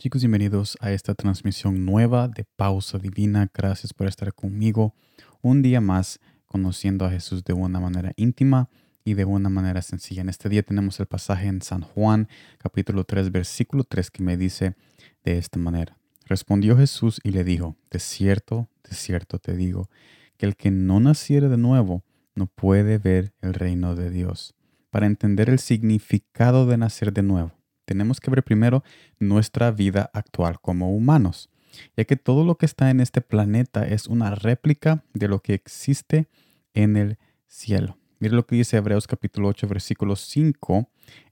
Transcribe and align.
Chicos, 0.00 0.22
bienvenidos 0.22 0.78
a 0.80 0.92
esta 0.92 1.14
transmisión 1.14 1.84
nueva 1.84 2.26
de 2.26 2.46
Pausa 2.56 2.96
Divina. 2.96 3.50
Gracias 3.52 3.92
por 3.92 4.06
estar 4.06 4.32
conmigo 4.32 4.94
un 5.42 5.60
día 5.60 5.82
más 5.82 6.20
conociendo 6.46 7.04
a 7.04 7.10
Jesús 7.10 7.44
de 7.44 7.52
una 7.52 7.80
manera 7.80 8.14
íntima 8.16 8.70
y 9.04 9.12
de 9.12 9.26
una 9.26 9.50
manera 9.50 9.82
sencilla. 9.82 10.22
En 10.22 10.30
este 10.30 10.48
día 10.48 10.62
tenemos 10.62 10.98
el 11.00 11.06
pasaje 11.06 11.48
en 11.48 11.60
San 11.60 11.82
Juan, 11.82 12.28
capítulo 12.56 13.04
3, 13.04 13.30
versículo 13.30 13.84
3, 13.84 14.10
que 14.10 14.22
me 14.22 14.38
dice 14.38 14.74
de 15.22 15.36
esta 15.36 15.58
manera. 15.58 15.98
Respondió 16.24 16.78
Jesús 16.78 17.20
y 17.22 17.32
le 17.32 17.44
dijo, 17.44 17.76
de 17.90 17.98
cierto, 17.98 18.70
de 18.88 18.96
cierto 18.96 19.38
te 19.38 19.54
digo, 19.54 19.90
que 20.38 20.46
el 20.46 20.56
que 20.56 20.70
no 20.70 20.98
naciere 21.00 21.50
de 21.50 21.58
nuevo 21.58 22.04
no 22.34 22.46
puede 22.46 22.96
ver 22.96 23.34
el 23.42 23.52
reino 23.52 23.94
de 23.94 24.08
Dios. 24.08 24.54
Para 24.88 25.04
entender 25.04 25.50
el 25.50 25.58
significado 25.58 26.64
de 26.64 26.78
nacer 26.78 27.12
de 27.12 27.22
nuevo, 27.22 27.59
tenemos 27.90 28.20
que 28.20 28.30
ver 28.30 28.44
primero 28.44 28.84
nuestra 29.18 29.72
vida 29.72 30.12
actual 30.14 30.60
como 30.60 30.94
humanos, 30.94 31.50
ya 31.96 32.04
que 32.04 32.14
todo 32.14 32.44
lo 32.44 32.54
que 32.54 32.66
está 32.66 32.88
en 32.90 33.00
este 33.00 33.20
planeta 33.20 33.84
es 33.84 34.06
una 34.06 34.36
réplica 34.36 35.02
de 35.12 35.26
lo 35.26 35.40
que 35.40 35.54
existe 35.54 36.28
en 36.72 36.96
el 36.96 37.18
cielo. 37.48 37.98
Mire 38.20 38.36
lo 38.36 38.46
que 38.46 38.54
dice 38.54 38.76
Hebreos 38.76 39.08
capítulo 39.08 39.48
8, 39.48 39.66
versículo 39.66 40.14
5 40.14 40.88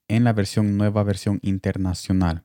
en 0.09 0.25
la 0.25 0.33
versión 0.33 0.77
nueva, 0.77 1.05
versión 1.05 1.39
internacional. 1.43 2.43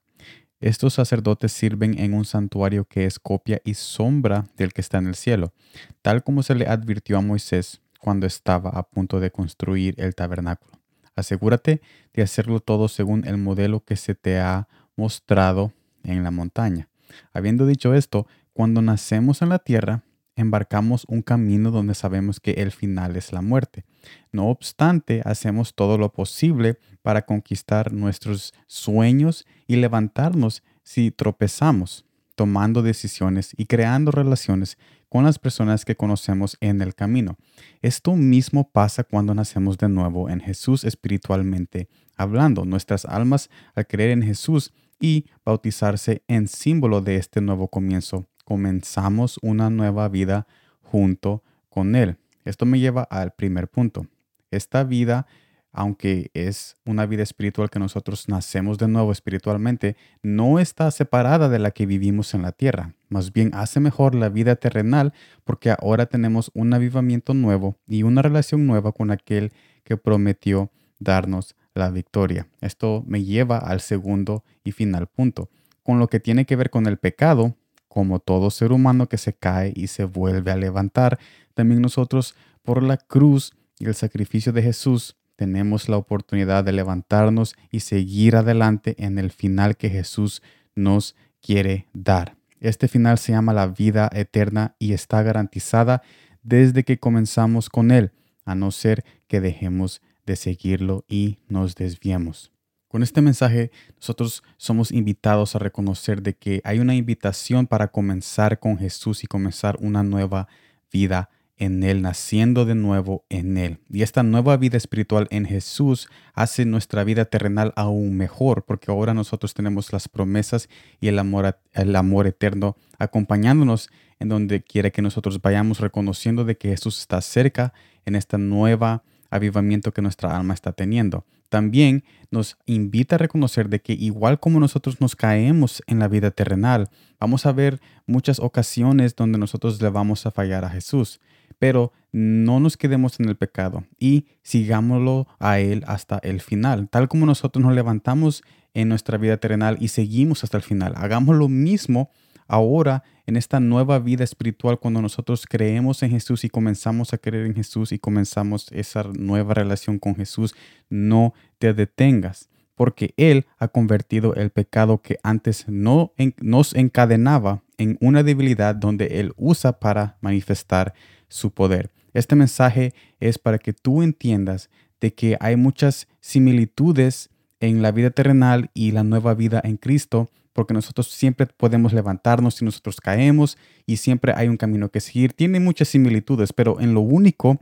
Estos 0.60 0.94
sacerdotes 0.94 1.52
sirven 1.52 1.98
en 1.98 2.14
un 2.14 2.26
santuario 2.26 2.86
que 2.86 3.06
es 3.06 3.18
copia 3.18 3.62
y 3.66 3.74
sombra 3.74 4.46
del 4.58 4.74
que 4.74 4.82
está 4.82 5.00
en 5.00 5.08
el 5.08 5.16
cielo, 5.16 5.56
tal 6.04 6.24
como 6.24 6.44
se 6.44 6.54
le 6.54 6.68
advirtió 6.68 7.18
a 7.18 7.22
Moisés 7.22 7.82
cuando 8.00 8.28
estaba 8.28 8.70
a 8.70 8.84
punto 8.84 9.20
de 9.20 9.32
construir 9.32 9.96
el 9.98 10.14
tabernáculo. 10.14 10.83
Asegúrate 11.16 11.82
de 12.14 12.22
hacerlo 12.24 12.60
todo 12.60 12.88
según 12.88 13.26
el 13.26 13.38
modelo 13.38 13.84
que 13.84 13.96
se 13.96 14.16
te 14.16 14.40
ha 14.40 14.68
mostrado 14.96 15.74
en 16.04 16.24
la 16.24 16.32
montaña. 16.32 16.90
Habiendo 17.34 17.66
dicho 17.66 17.94
esto, 17.94 18.28
cuando 18.54 18.82
nacemos 18.82 19.42
en 19.42 19.50
la 19.50 19.60
tierra, 19.60 20.04
embarcamos 20.36 21.06
un 21.08 21.22
camino 21.22 21.72
donde 21.72 21.96
sabemos 21.96 22.40
que 22.40 22.52
el 22.52 22.72
final 22.72 23.16
es 23.16 23.32
la 23.32 23.42
muerte. 23.42 23.86
No 24.32 24.50
obstante, 24.50 25.22
hacemos 25.26 25.76
todo 25.76 25.98
lo 25.98 26.12
posible 26.12 26.78
para 27.02 27.24
conquistar 27.24 27.94
nuestros 27.94 28.54
sueños 28.68 29.46
y 29.68 29.76
levantarnos 29.76 30.64
si 30.84 31.12
tropezamos, 31.12 32.06
tomando 32.36 32.82
decisiones 32.82 33.54
y 33.58 33.66
creando 33.66 34.12
relaciones 34.12 34.78
con 35.14 35.26
las 35.26 35.38
personas 35.38 35.86
que 35.86 35.96
conocemos 35.96 36.58
en 36.60 36.82
el 36.82 36.96
camino. 36.96 37.38
Esto 37.84 38.16
mismo 38.16 38.72
pasa 38.72 39.04
cuando 39.04 39.36
nacemos 39.36 39.78
de 39.78 39.88
nuevo 39.88 40.28
en 40.28 40.40
Jesús 40.40 40.84
espiritualmente 40.84 41.88
hablando. 42.18 42.66
Nuestras 42.66 43.06
almas 43.06 43.52
al 43.76 43.86
creer 43.86 44.10
en 44.10 44.24
Jesús 44.24 44.74
y 45.00 45.28
bautizarse 45.46 46.24
en 46.28 46.48
símbolo 46.48 47.00
de 47.02 47.18
este 47.18 47.42
nuevo 47.42 47.68
comienzo, 47.68 48.28
comenzamos 48.44 49.38
una 49.44 49.70
nueva 49.70 50.10
vida 50.10 50.48
junto 50.82 51.44
con 51.70 51.96
Él. 51.96 52.18
Esto 52.44 52.66
me 52.66 52.80
lleva 52.80 53.04
al 53.04 53.34
primer 53.34 53.68
punto. 53.68 54.08
Esta 54.50 54.84
vida 54.84 55.28
aunque 55.74 56.30
es 56.36 56.78
una 56.86 57.08
vida 57.08 57.24
espiritual 57.24 57.72
que 57.72 57.80
nosotros 57.80 58.30
nacemos 58.30 58.78
de 58.78 58.88
nuevo 58.88 59.12
espiritualmente, 59.12 59.98
no 60.22 60.60
está 60.60 60.90
separada 60.92 61.50
de 61.50 61.58
la 61.58 61.72
que 61.72 61.88
vivimos 61.88 62.36
en 62.36 62.44
la 62.44 62.52
tierra. 62.52 62.94
Más 63.10 63.34
bien 63.34 63.52
hace 63.56 63.80
mejor 63.80 64.14
la 64.14 64.30
vida 64.30 64.56
terrenal 64.56 65.14
porque 65.44 65.72
ahora 65.72 66.06
tenemos 66.06 66.52
un 66.54 66.74
avivamiento 66.74 67.34
nuevo 67.34 67.76
y 67.88 68.04
una 68.04 68.22
relación 68.22 68.68
nueva 68.68 68.92
con 68.92 69.10
aquel 69.10 69.52
que 69.84 69.98
prometió 69.98 70.72
darnos 71.00 71.56
la 71.74 71.90
victoria. 71.90 72.48
Esto 72.62 73.04
me 73.08 73.24
lleva 73.24 73.58
al 73.58 73.82
segundo 73.82 74.44
y 74.64 74.72
final 74.74 75.08
punto. 75.08 75.50
Con 75.82 76.00
lo 76.00 76.08
que 76.08 76.20
tiene 76.20 76.46
que 76.46 76.56
ver 76.56 76.70
con 76.70 76.86
el 76.86 76.98
pecado, 76.98 77.56
como 77.88 78.20
todo 78.20 78.52
ser 78.52 78.72
humano 78.72 79.10
que 79.10 79.18
se 79.18 79.34
cae 79.34 79.74
y 79.76 79.88
se 79.88 80.06
vuelve 80.06 80.52
a 80.52 80.56
levantar, 80.56 81.20
también 81.56 81.82
nosotros 81.82 82.36
por 82.62 82.84
la 82.84 82.98
cruz 82.98 83.54
y 83.80 83.86
el 83.86 83.96
sacrificio 83.96 84.54
de 84.54 84.62
Jesús 84.62 85.18
tenemos 85.36 85.90
la 85.90 85.98
oportunidad 85.98 86.64
de 86.64 86.74
levantarnos 86.74 87.56
y 87.72 87.82
seguir 87.82 88.36
adelante 88.36 88.96
en 88.98 89.18
el 89.18 89.32
final 89.32 89.78
que 89.78 89.90
Jesús 89.90 90.42
nos 90.76 91.16
quiere 91.42 91.88
dar. 91.94 92.36
Este 92.60 92.88
final 92.88 93.18
se 93.18 93.34
llama 93.34 93.54
la 93.54 93.68
vida 93.68 94.10
eterna 94.14 94.76
y 94.80 94.94
está 94.94 95.22
garantizada 95.22 96.02
desde 96.44 96.84
que 96.84 96.98
comenzamos 96.98 97.70
con 97.70 97.92
Él, 97.92 98.12
a 98.46 98.56
no 98.56 98.72
ser 98.72 99.04
que 99.28 99.42
dejemos 99.42 100.02
de 100.26 100.36
seguirlo 100.36 101.06
y 101.08 101.40
nos 101.48 101.76
desviemos. 101.76 102.52
Con 102.88 103.02
este 103.02 103.22
mensaje 103.22 103.72
nosotros 103.96 104.44
somos 104.58 104.92
invitados 104.92 105.56
a 105.56 105.60
reconocer 105.60 106.22
de 106.22 106.36
que 106.36 106.62
hay 106.64 106.80
una 106.80 106.96
invitación 106.96 107.66
para 107.66 107.88
comenzar 107.88 108.60
con 108.60 108.78
Jesús 108.78 109.24
y 109.24 109.28
comenzar 109.28 109.78
una 109.82 110.04
nueva 110.04 110.48
vida 110.92 111.30
en 111.64 111.84
Él, 111.84 112.02
naciendo 112.02 112.66
de 112.66 112.76
nuevo 112.76 113.26
en 113.30 113.58
Él. 113.58 113.80
Y 113.90 114.02
esta 114.02 114.22
nueva 114.24 114.58
vida 114.58 114.78
espiritual 114.78 115.28
en 115.32 115.46
Jesús 115.46 116.10
hace 116.34 116.66
nuestra 116.66 117.04
vida 117.04 117.26
terrenal 117.26 117.74
aún 117.76 118.18
mejor, 118.18 118.66
porque 118.66 118.92
ahora 118.92 119.14
nosotros 119.14 119.54
tenemos 119.54 119.94
las 119.94 120.10
promesas 120.10 120.70
y 121.00 121.08
el 121.08 121.20
amor, 121.20 121.58
el 121.74 121.96
amor 121.96 122.28
eterno 122.28 122.76
acompañándonos 123.00 123.90
en 124.20 124.30
donde 124.30 124.62
quiera 124.62 124.90
que 124.90 125.02
nosotros 125.02 125.42
vayamos 125.42 125.80
reconociendo 125.80 126.44
de 126.46 126.58
que 126.58 126.70
Jesús 126.70 127.00
está 127.00 127.22
cerca 127.22 127.74
en 128.06 128.16
esta 128.16 128.38
nueva 128.38 129.04
avivamiento 129.30 129.94
que 129.94 130.02
nuestra 130.02 130.38
alma 130.38 130.54
está 130.54 130.74
teniendo. 130.74 131.26
También 131.50 132.04
nos 132.32 132.58
invita 132.66 133.16
a 133.16 133.20
reconocer 133.20 133.70
de 133.70 133.80
que 133.80 133.94
igual 133.94 134.40
como 134.40 134.60
nosotros 134.60 135.00
nos 135.00 135.16
caemos 135.16 135.84
en 135.88 136.00
la 136.00 136.08
vida 136.08 136.32
terrenal, 136.32 136.90
vamos 137.20 137.46
a 137.46 137.52
ver 137.52 137.80
muchas 138.06 138.40
ocasiones 138.40 139.16
donde 139.16 139.38
nosotros 139.38 139.82
le 139.82 139.90
vamos 139.90 140.26
a 140.26 140.32
fallar 140.32 140.66
a 140.66 140.70
Jesús 140.70 141.20
pero 141.58 141.92
no 142.12 142.60
nos 142.60 142.78
quedemos 142.78 143.20
en 143.20 143.28
el 143.28 143.36
pecado 143.36 143.86
y 144.00 144.26
sigámoslo 144.42 145.28
a 145.40 145.60
Él 145.60 145.84
hasta 145.88 146.20
el 146.20 146.42
final, 146.42 146.90
tal 146.90 147.08
como 147.08 147.26
nosotros 147.26 147.64
nos 147.64 147.74
levantamos 147.74 148.44
en 148.74 148.90
nuestra 148.90 149.18
vida 149.18 149.38
terrenal 149.38 149.78
y 149.80 149.90
seguimos 149.90 150.44
hasta 150.44 150.58
el 150.58 150.64
final. 150.64 150.94
Hagamos 150.96 151.36
lo 151.36 151.48
mismo 151.48 152.12
ahora 152.48 153.04
en 153.26 153.38
esta 153.38 153.60
nueva 153.60 154.00
vida 154.00 154.24
espiritual 154.24 154.80
cuando 154.80 155.02
nosotros 155.02 155.46
creemos 155.48 156.04
en 156.04 156.12
Jesús 156.12 156.44
y 156.44 156.50
comenzamos 156.50 157.14
a 157.14 157.18
creer 157.18 157.46
en 157.46 157.56
Jesús 157.56 157.92
y 157.92 158.00
comenzamos 158.00 158.68
esa 158.72 159.04
nueva 159.04 159.54
relación 159.54 160.00
con 160.00 160.16
Jesús. 160.16 160.56
No 160.90 161.34
te 161.58 161.74
detengas 161.74 162.50
porque 162.76 163.14
Él 163.18 163.46
ha 163.60 163.68
convertido 163.68 164.36
el 164.36 164.50
pecado 164.50 165.02
que 165.02 165.18
antes 165.24 165.66
no 165.68 166.14
nos 166.42 166.74
encadenaba 166.76 167.64
en 167.78 167.98
una 168.02 168.24
debilidad 168.24 168.76
donde 168.76 169.20
Él 169.20 169.34
usa 169.38 169.80
para 169.80 170.18
manifestar 170.22 170.94
su 171.34 171.52
poder. 171.52 171.92
Este 172.14 172.36
mensaje 172.36 172.94
es 173.20 173.40
para 173.40 173.58
que 173.58 173.74
tú 173.74 174.04
entiendas 174.04 174.70
de 175.02 175.14
que 175.14 175.36
hay 175.40 175.56
muchas 175.56 176.08
similitudes 176.22 177.30
en 177.60 177.82
la 177.82 177.92
vida 177.92 178.12
terrenal 178.12 178.70
y 178.74 178.92
la 178.92 179.04
nueva 179.04 179.34
vida 179.34 179.60
en 179.64 179.78
Cristo, 179.78 180.30
porque 180.54 180.76
nosotros 180.76 181.08
siempre 181.08 181.48
podemos 181.48 181.92
levantarnos 181.92 182.56
si 182.56 182.66
nosotros 182.66 183.02
caemos 183.02 183.58
y 183.88 183.98
siempre 183.98 184.34
hay 184.36 184.48
un 184.48 184.58
camino 184.58 184.90
que 184.90 185.02
seguir. 185.02 185.34
Tiene 185.34 185.60
muchas 185.60 185.88
similitudes, 185.88 186.54
pero 186.54 186.80
en 186.80 186.94
lo 186.94 187.02
único 187.02 187.60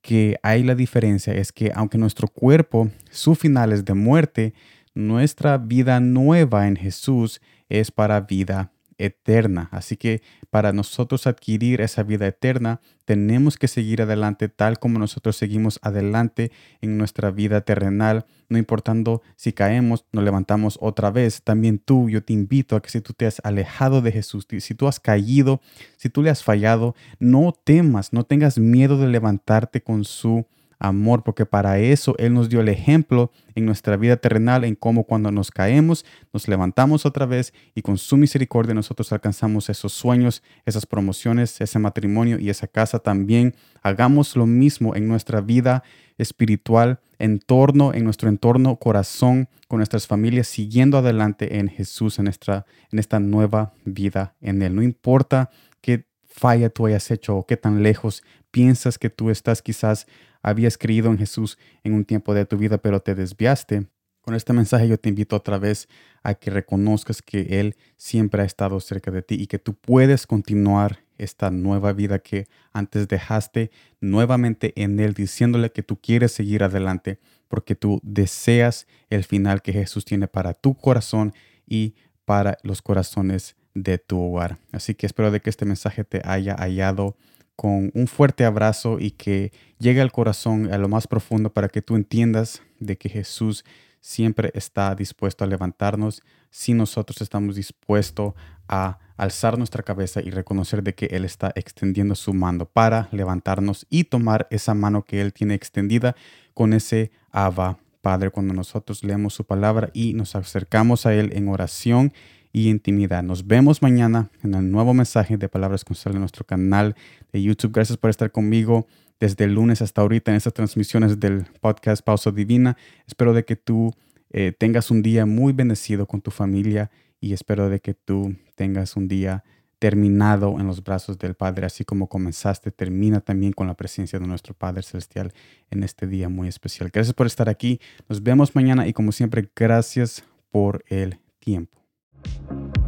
que 0.00 0.36
hay 0.42 0.64
la 0.64 0.74
diferencia 0.74 1.32
es 1.32 1.52
que 1.52 1.70
aunque 1.76 1.98
nuestro 1.98 2.26
cuerpo, 2.26 2.90
su 3.10 3.36
final 3.36 3.72
es 3.72 3.84
de 3.84 3.94
muerte, 3.94 4.52
nuestra 4.94 5.58
vida 5.58 6.00
nueva 6.00 6.66
en 6.66 6.74
Jesús 6.74 7.40
es 7.68 7.92
para 7.92 8.20
vida 8.20 8.71
eterna. 9.04 9.68
Así 9.72 9.96
que 9.96 10.22
para 10.50 10.72
nosotros 10.72 11.26
adquirir 11.26 11.80
esa 11.80 12.02
vida 12.02 12.26
eterna, 12.26 12.80
tenemos 13.04 13.56
que 13.56 13.68
seguir 13.68 14.02
adelante 14.02 14.48
tal 14.48 14.78
como 14.78 14.98
nosotros 14.98 15.36
seguimos 15.36 15.78
adelante 15.82 16.52
en 16.80 16.98
nuestra 16.98 17.30
vida 17.30 17.62
terrenal, 17.62 18.26
no 18.48 18.58
importando 18.58 19.22
si 19.36 19.52
caemos, 19.52 20.04
nos 20.12 20.24
levantamos 20.24 20.78
otra 20.80 21.10
vez. 21.10 21.42
También 21.42 21.78
tú, 21.78 22.08
yo 22.08 22.22
te 22.22 22.32
invito 22.32 22.76
a 22.76 22.82
que 22.82 22.90
si 22.90 23.00
tú 23.00 23.12
te 23.12 23.26
has 23.26 23.40
alejado 23.44 24.02
de 24.02 24.12
Jesús, 24.12 24.46
si 24.58 24.74
tú 24.74 24.86
has 24.86 25.00
caído, 25.00 25.60
si 25.96 26.08
tú 26.08 26.22
le 26.22 26.30
has 26.30 26.44
fallado, 26.44 26.94
no 27.18 27.52
temas, 27.52 28.12
no 28.12 28.24
tengas 28.24 28.58
miedo 28.58 28.98
de 28.98 29.08
levantarte 29.08 29.82
con 29.82 30.04
su 30.04 30.46
amor, 30.82 31.22
porque 31.22 31.46
para 31.46 31.78
eso 31.78 32.14
Él 32.18 32.34
nos 32.34 32.48
dio 32.48 32.60
el 32.60 32.68
ejemplo 32.68 33.30
en 33.54 33.64
nuestra 33.64 33.96
vida 33.96 34.16
terrenal, 34.16 34.64
en 34.64 34.74
cómo 34.74 35.04
cuando 35.04 35.30
nos 35.30 35.50
caemos, 35.50 36.04
nos 36.32 36.48
levantamos 36.48 37.06
otra 37.06 37.24
vez 37.24 37.54
y 37.74 37.82
con 37.82 37.98
su 37.98 38.16
misericordia 38.16 38.74
nosotros 38.74 39.12
alcanzamos 39.12 39.70
esos 39.70 39.92
sueños, 39.92 40.42
esas 40.66 40.84
promociones, 40.84 41.60
ese 41.60 41.78
matrimonio 41.78 42.38
y 42.40 42.50
esa 42.50 42.66
casa 42.66 42.98
también. 42.98 43.54
Hagamos 43.82 44.34
lo 44.34 44.46
mismo 44.46 44.96
en 44.96 45.06
nuestra 45.06 45.40
vida 45.40 45.84
espiritual, 46.18 47.00
entorno, 47.18 47.94
en 47.94 48.02
nuestro 48.02 48.28
entorno, 48.28 48.76
corazón, 48.76 49.48
con 49.68 49.78
nuestras 49.78 50.08
familias, 50.08 50.48
siguiendo 50.48 50.98
adelante 50.98 51.58
en 51.58 51.68
Jesús, 51.68 52.18
en, 52.18 52.26
en 52.26 52.98
esta 52.98 53.20
nueva 53.20 53.72
vida 53.84 54.34
en 54.40 54.62
Él. 54.62 54.74
No 54.74 54.82
importa 54.82 55.48
qué 55.80 56.06
falla 56.24 56.70
tú 56.70 56.86
hayas 56.86 57.10
hecho 57.10 57.36
o 57.36 57.46
qué 57.46 57.56
tan 57.56 57.82
lejos 57.82 58.24
piensas 58.52 58.98
que 58.98 59.10
tú 59.10 59.30
estás 59.30 59.62
quizás 59.62 60.06
habías 60.42 60.78
creído 60.78 61.10
en 61.10 61.18
Jesús 61.18 61.58
en 61.82 61.94
un 61.94 62.04
tiempo 62.04 62.34
de 62.34 62.46
tu 62.46 62.56
vida, 62.56 62.78
pero 62.78 63.00
te 63.00 63.16
desviaste. 63.16 63.86
Con 64.20 64.34
este 64.36 64.52
mensaje 64.52 64.86
yo 64.86 64.98
te 64.98 65.08
invito 65.08 65.34
otra 65.34 65.58
vez 65.58 65.88
a 66.22 66.34
que 66.34 66.50
reconozcas 66.50 67.22
que 67.22 67.58
Él 67.58 67.74
siempre 67.96 68.42
ha 68.42 68.44
estado 68.44 68.78
cerca 68.78 69.10
de 69.10 69.22
ti 69.22 69.34
y 69.34 69.48
que 69.48 69.58
tú 69.58 69.74
puedes 69.74 70.28
continuar 70.28 71.00
esta 71.18 71.50
nueva 71.50 71.92
vida 71.92 72.20
que 72.20 72.46
antes 72.72 73.08
dejaste 73.08 73.72
nuevamente 74.00 74.72
en 74.80 75.00
Él, 75.00 75.14
diciéndole 75.14 75.72
que 75.72 75.82
tú 75.82 76.00
quieres 76.00 76.30
seguir 76.32 76.62
adelante 76.62 77.18
porque 77.48 77.74
tú 77.74 78.00
deseas 78.02 78.86
el 79.10 79.24
final 79.24 79.60
que 79.60 79.72
Jesús 79.72 80.04
tiene 80.04 80.28
para 80.28 80.54
tu 80.54 80.74
corazón 80.74 81.34
y 81.66 81.94
para 82.24 82.58
los 82.62 82.80
corazones 82.80 83.56
de 83.74 83.98
tu 83.98 84.20
hogar. 84.20 84.58
Así 84.70 84.94
que 84.94 85.06
espero 85.06 85.30
de 85.30 85.40
que 85.40 85.50
este 85.50 85.64
mensaje 85.64 86.04
te 86.04 86.22
haya 86.24 86.54
hallado 86.54 87.16
con 87.62 87.92
un 87.94 88.08
fuerte 88.08 88.44
abrazo 88.44 88.98
y 88.98 89.12
que 89.12 89.52
llegue 89.78 90.00
al 90.00 90.10
corazón 90.10 90.72
a 90.72 90.78
lo 90.78 90.88
más 90.88 91.06
profundo 91.06 91.52
para 91.52 91.68
que 91.68 91.80
tú 91.80 91.94
entiendas 91.94 92.60
de 92.80 92.98
que 92.98 93.08
Jesús 93.08 93.64
siempre 94.00 94.50
está 94.54 94.92
dispuesto 94.96 95.44
a 95.44 95.46
levantarnos 95.46 96.22
si 96.50 96.74
nosotros 96.74 97.22
estamos 97.22 97.54
dispuestos 97.54 98.34
a 98.66 98.98
alzar 99.16 99.58
nuestra 99.58 99.84
cabeza 99.84 100.20
y 100.20 100.30
reconocer 100.30 100.82
de 100.82 100.96
que 100.96 101.06
Él 101.12 101.24
está 101.24 101.52
extendiendo 101.54 102.16
su 102.16 102.34
mano 102.34 102.66
para 102.66 103.08
levantarnos 103.12 103.86
y 103.88 104.04
tomar 104.04 104.48
esa 104.50 104.74
mano 104.74 105.04
que 105.04 105.20
Él 105.20 105.32
tiene 105.32 105.54
extendida 105.54 106.16
con 106.54 106.72
ese 106.72 107.12
Abba 107.30 107.78
Padre. 108.00 108.30
Cuando 108.30 108.54
nosotros 108.54 109.04
leemos 109.04 109.34
su 109.34 109.44
palabra 109.44 109.90
y 109.92 110.14
nos 110.14 110.34
acercamos 110.34 111.06
a 111.06 111.14
Él 111.14 111.30
en 111.32 111.46
oración 111.46 112.12
y 112.52 112.68
intimidad. 112.68 113.22
Nos 113.22 113.46
vemos 113.46 113.82
mañana 113.82 114.30
en 114.42 114.54
el 114.54 114.70
nuevo 114.70 114.94
mensaje 114.94 115.36
de 115.36 115.48
Palabras 115.48 115.84
con 115.84 115.96
Sal 115.96 116.14
en 116.14 116.20
nuestro 116.20 116.44
canal 116.44 116.94
de 117.32 117.42
YouTube. 117.42 117.72
Gracias 117.72 117.96
por 117.96 118.10
estar 118.10 118.30
conmigo 118.30 118.86
desde 119.18 119.44
el 119.44 119.54
lunes 119.54 119.80
hasta 119.80 120.02
ahorita 120.02 120.30
en 120.30 120.36
estas 120.36 120.52
transmisiones 120.52 121.18
del 121.18 121.46
podcast 121.60 122.04
Pausa 122.04 122.30
Divina. 122.30 122.76
Espero 123.06 123.32
de 123.32 123.44
que 123.44 123.56
tú 123.56 123.92
eh, 124.30 124.52
tengas 124.56 124.90
un 124.90 125.02
día 125.02 125.26
muy 125.26 125.52
bendecido 125.52 126.06
con 126.06 126.20
tu 126.20 126.30
familia 126.30 126.90
y 127.20 127.32
espero 127.32 127.68
de 127.68 127.80
que 127.80 127.94
tú 127.94 128.36
tengas 128.54 128.96
un 128.96 129.08
día 129.08 129.44
terminado 129.78 130.60
en 130.60 130.66
los 130.68 130.84
brazos 130.84 131.18
del 131.18 131.34
Padre, 131.34 131.66
así 131.66 131.84
como 131.84 132.08
comenzaste, 132.08 132.70
termina 132.70 133.20
también 133.20 133.52
con 133.52 133.66
la 133.66 133.74
presencia 133.74 134.18
de 134.20 134.26
nuestro 134.28 134.54
Padre 134.54 134.82
Celestial 134.82 135.32
en 135.70 135.82
este 135.82 136.06
día 136.06 136.28
muy 136.28 136.46
especial. 136.46 136.90
Gracias 136.92 137.14
por 137.14 137.26
estar 137.26 137.48
aquí, 137.48 137.80
nos 138.08 138.22
vemos 138.22 138.54
mañana 138.54 138.86
y 138.86 138.92
como 138.92 139.10
siempre, 139.10 139.50
gracias 139.56 140.22
por 140.50 140.84
el 140.86 141.18
tiempo. 141.40 141.81
Thank 142.24 142.76
you. 142.76 142.81